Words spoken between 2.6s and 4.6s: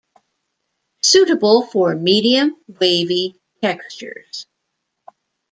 wavy textures.